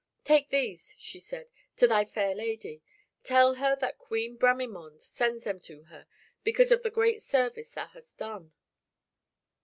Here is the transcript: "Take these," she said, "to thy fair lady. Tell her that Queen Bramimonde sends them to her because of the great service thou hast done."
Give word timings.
"Take 0.23 0.49
these," 0.49 0.95
she 0.97 1.19
said, 1.19 1.47
"to 1.77 1.87
thy 1.87 2.05
fair 2.05 2.33
lady. 2.33 2.81
Tell 3.23 3.53
her 3.53 3.75
that 3.81 3.99
Queen 3.99 4.35
Bramimonde 4.35 4.99
sends 4.99 5.43
them 5.43 5.59
to 5.59 5.83
her 5.83 6.07
because 6.43 6.71
of 6.71 6.81
the 6.81 6.89
great 6.89 7.21
service 7.21 7.69
thou 7.69 7.85
hast 7.85 8.17
done." 8.17 8.51